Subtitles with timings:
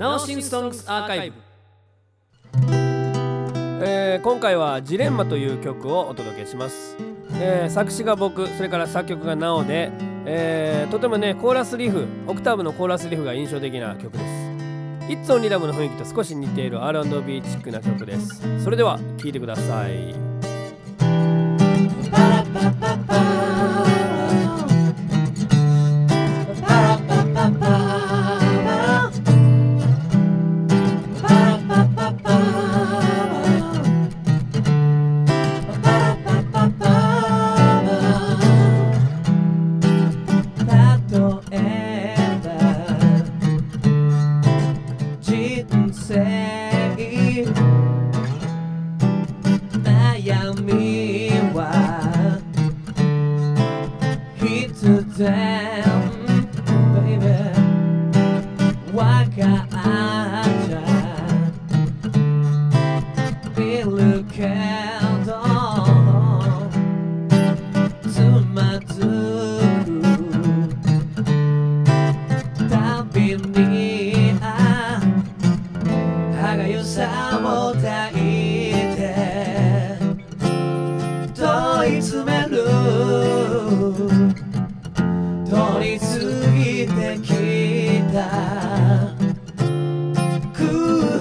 [0.00, 1.36] ナオシンソングスアーカイブ、
[3.84, 6.96] えー今回は「ジレンマ」という曲をお届けします、
[7.38, 9.92] えー作詞が僕それから作曲がナオで、
[10.24, 14.24] えーとてもねコーラスリフオクターブのコーラスリフが印象的な曲です。
[15.10, 18.40] イッツオンリラムの雰囲気と少し似ている R&B チックな曲です。
[18.64, 19.90] それでは聴いてください。
[19.90, 20.14] 例
[54.40, 56.09] Peter down.
[88.12, 88.18] 空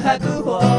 [0.01, 0.78] 白を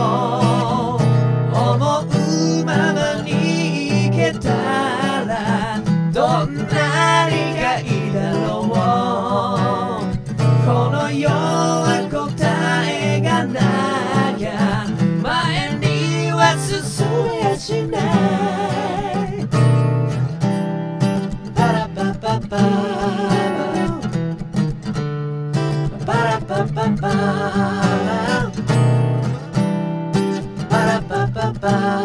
[31.61, 32.01] パ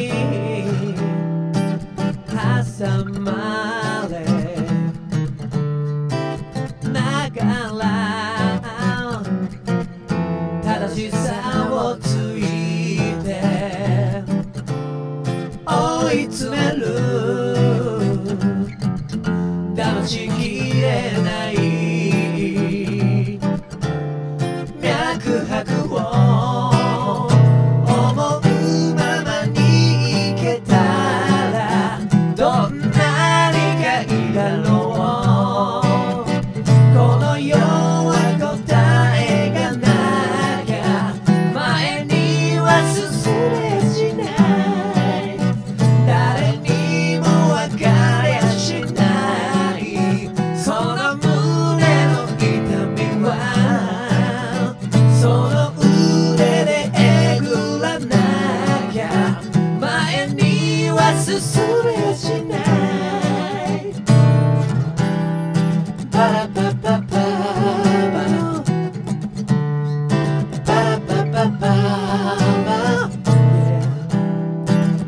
[16.51, 16.72] 例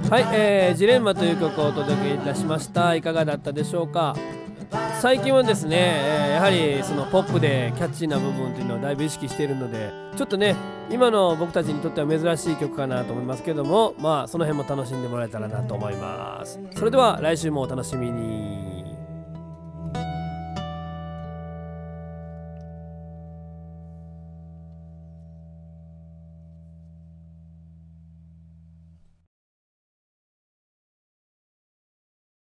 [0.09, 2.93] はい、えージレンマという曲をお届けいたしました。
[2.93, 4.15] いかがだったでしょうか？
[5.01, 10.55] 最近はですね、えやはりそのポップでキャッチーな部分というのをだいぶ意識しているのでちょっとね
[10.91, 16.59] 今の僕たちにとっては珍しい曲かなと思いますけどもまあその辺も楽しんでもらえたらなと思います。
[16.75, 18.74] それでは来週もお楽しみに。